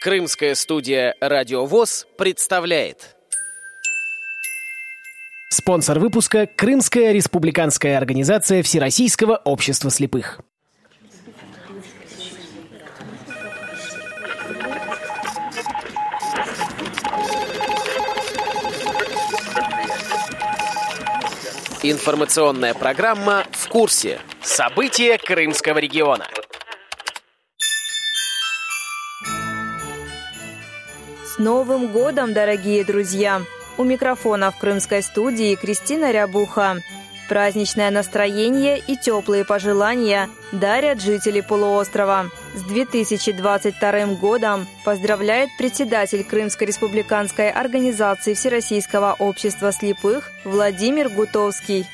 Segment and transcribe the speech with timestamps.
[0.00, 3.16] Крымская студия «Радиовоз» представляет.
[5.50, 10.40] Спонсор выпуска– Крымская республиканская организация Всероссийского общества слепых.
[21.82, 24.20] Информационная программа «В курсе».
[24.42, 26.26] События Крымского региона.
[31.36, 33.42] С Новым годом, дорогие друзья!
[33.76, 36.80] У микрофона в крымской студии Кристина Рябуха.
[37.28, 42.30] Праздничное настроение и теплые пожелания дарят жители полуострова.
[42.54, 51.84] С 2022 годом поздравляет председатель Крымской республиканской организации Всероссийского общества слепых Владимир Гутовский.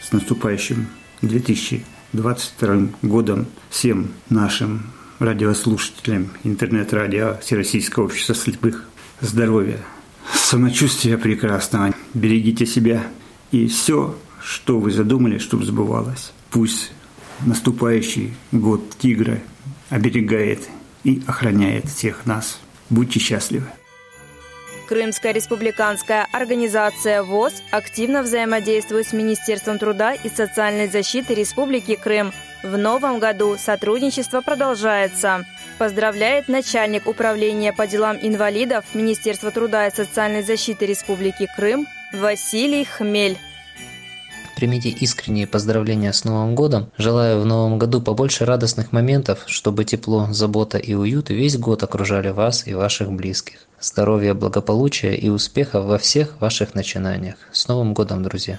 [0.00, 0.88] С наступающим
[1.20, 8.84] 2022 годом всем нашим радиослушателям интернет-радио Всероссийского общества слепых
[9.20, 9.78] здоровья,
[10.32, 11.94] самочувствия прекрасного.
[12.14, 13.04] Берегите себя
[13.50, 16.32] и все, что вы задумали, чтобы сбывалось.
[16.50, 16.92] Пусть
[17.44, 19.40] наступающий год тигра
[19.90, 20.68] оберегает
[21.04, 22.60] и охраняет всех нас.
[22.90, 23.66] Будьте счастливы!
[24.88, 32.32] Крымская республиканская организация ВОЗ активно взаимодействует с Министерством труда и социальной защиты Республики Крым.
[32.64, 35.44] В новом году сотрудничество продолжается.
[35.78, 43.36] Поздравляет начальник управления по делам инвалидов Министерства труда и социальной защиты Республики Крым Василий Хмель.
[44.56, 46.90] Примите искренние поздравления с Новым годом.
[46.96, 52.30] Желаю в Новом году побольше радостных моментов, чтобы тепло, забота и уют весь год окружали
[52.30, 53.58] вас и ваших близких.
[53.78, 57.34] Здоровья, благополучия и успехов во всех ваших начинаниях.
[57.52, 58.58] С Новым годом, друзья!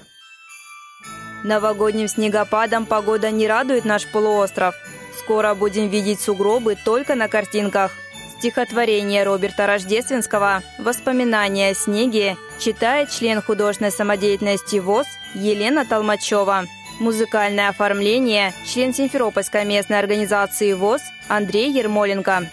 [1.46, 4.74] Новогодним снегопадом погода не радует наш полуостров.
[5.16, 7.92] Скоро будем видеть сугробы только на картинках.
[8.36, 16.64] Стихотворение Роберта Рождественского «Воспоминания о снеге» читает член художественной самодеятельности ВОЗ Елена Толмачева.
[16.98, 22.50] Музыкальное оформление– член Симферопольской местной организации ВОЗ Андрей Ермоленко.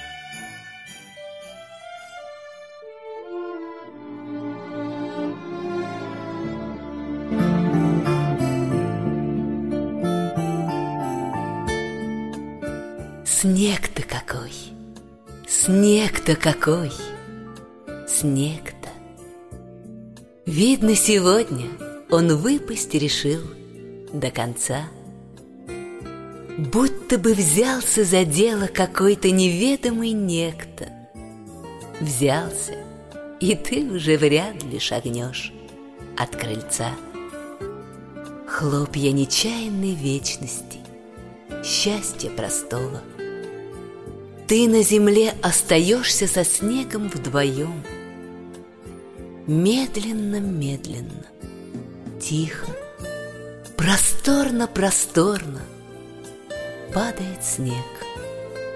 [13.39, 14.53] Снег-то какой!
[15.47, 16.91] Снег-то какой!
[18.07, 18.89] Снег-то!
[20.45, 21.67] Видно, сегодня
[22.09, 23.41] он выпасть решил
[24.13, 24.83] до конца.
[26.57, 30.87] Будто бы взялся за дело какой-то неведомый некто.
[31.99, 32.75] Взялся,
[33.41, 35.51] и ты уже вряд ли шагнешь
[36.17, 36.91] от крыльца.
[38.47, 40.79] Хлопья нечаянной вечности,
[41.63, 43.01] счастья простого—
[44.53, 47.83] ты на земле остаешься со снегом вдвоем.
[49.47, 51.25] Медленно-медленно,
[52.21, 52.67] тихо,
[53.75, 55.63] просторно-просторно
[56.93, 57.73] падает снег,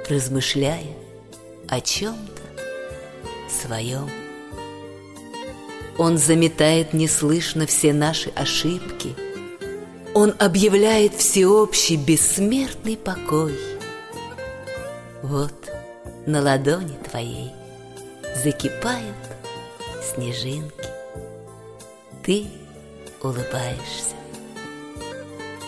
[0.10, 0.98] размышляя
[1.68, 2.42] о чем-то
[3.48, 4.10] своем.
[6.00, 9.14] Он заметает неслышно все наши ошибки.
[10.16, 13.54] Он объявляет всеобщий бессмертный покой—
[15.28, 15.70] вот
[16.26, 17.52] на ладони твоей
[18.36, 19.16] закипают
[20.02, 20.88] снежинки.
[22.24, 22.48] Ты
[23.22, 24.16] улыбаешься.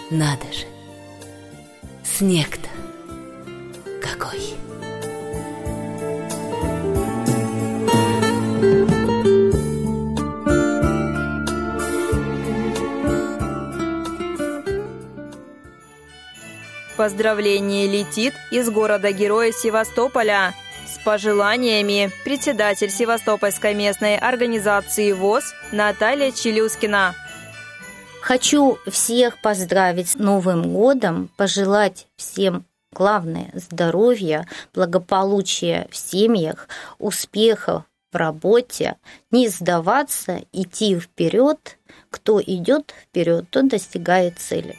[0.10, 0.66] Надо же,
[2.04, 2.70] снег-то
[4.02, 4.56] какой!
[17.00, 20.54] Поздравление летит из города-героя Севастополя.
[20.86, 27.16] С пожеланиями председатель Севастопольской местной организации ВОЗ Наталья Челюскина.
[28.20, 38.18] Хочу всех поздравить с Новым годом, пожелать всем главное здоровья, благополучия в семьях, успехов в
[38.18, 38.98] работе,
[39.32, 41.78] не сдаваться, идти вперед.
[42.10, 44.76] Кто идет вперед, тот достигает цели.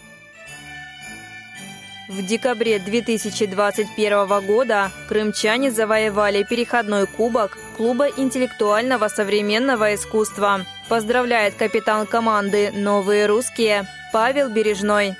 [2.10, 10.66] В декабре 2021 года крымчане завоевали переходной кубок Клуба интеллектуального современного искусства.
[10.88, 15.14] Поздравляет капитан команды «Новые русские» Павел Бережной.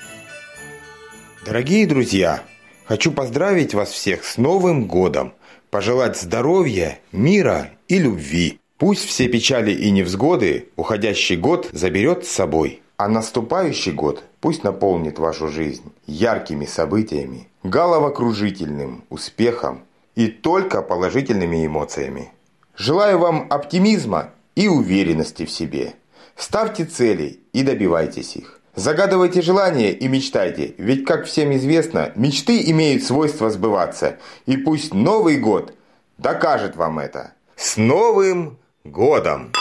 [1.45, 2.43] Дорогие друзья,
[2.83, 5.33] хочу поздравить вас всех с Новым годом,
[5.69, 8.59] пожелать здоровья, мира и любви.
[8.77, 12.81] Пусть все печали и невзгоды уходящий год заберет с собой.
[13.01, 22.31] А наступающий год пусть наполнит вашу жизнь яркими событиями, головокружительным успехом и только положительными эмоциями.
[22.77, 25.95] Желаю вам оптимизма и уверенности в себе.
[26.35, 28.59] Ставьте цели и добивайтесь их.
[28.75, 35.39] Загадывайте желания и мечтайте, ведь, как всем известно, мечты имеют свойство сбываться, и пусть Новый
[35.39, 35.73] год
[36.19, 37.33] докажет вам это.
[37.55, 39.51] С Новым годом!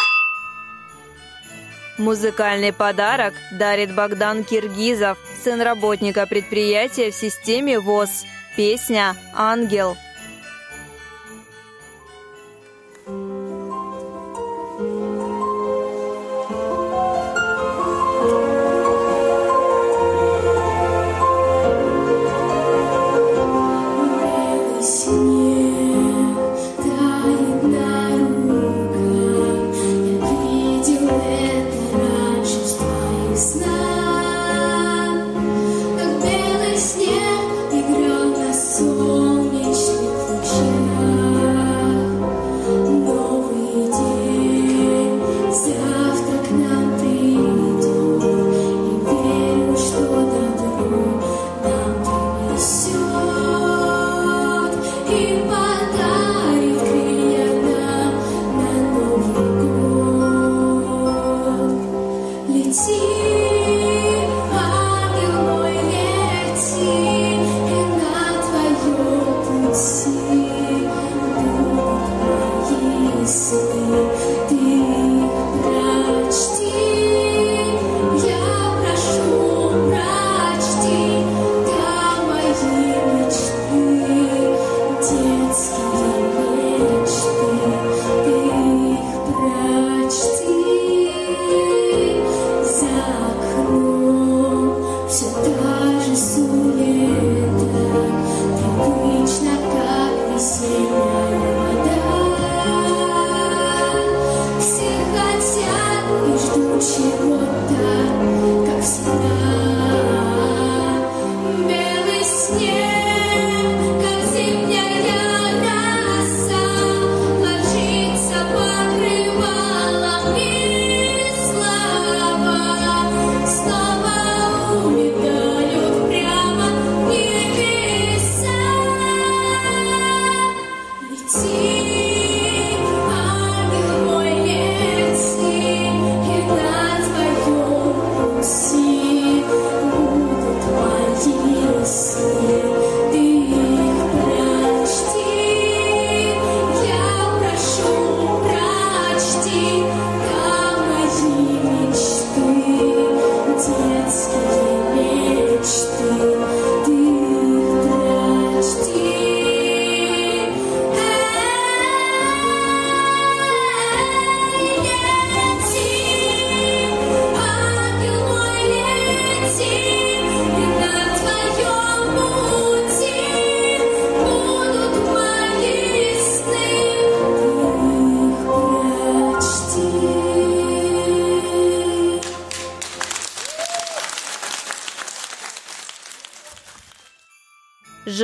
[2.00, 8.24] Музыкальный подарок дарит Богдан Киргизов, сын работника предприятия в системе ВОЗ.
[8.56, 9.98] Песня «Ангел».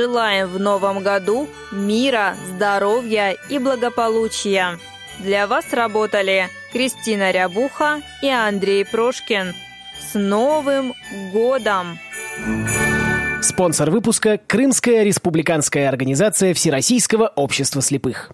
[0.07, 4.79] Желаем в новом году мира, здоровья и благополучия.
[5.19, 9.53] Для вас работали Кристина Рябуха и Андрей Прошкин.
[9.99, 10.93] С Новым
[11.33, 11.99] годом!
[13.41, 18.31] Спонсор выпуска– Крымская республиканская организация Всероссийского общества слепых.